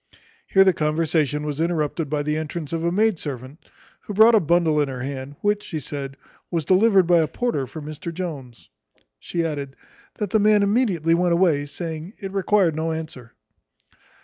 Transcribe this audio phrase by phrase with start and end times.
[0.47, 3.59] Here their conversation was interrupted by the entrance of a maid servant,
[3.99, 6.17] who brought a bundle in her hand, which, she said,
[6.49, 8.71] "was delivered by a porter for Mr Jones."
[9.19, 9.75] She added,
[10.15, 13.33] "That the man immediately went away, saying, it required no answer."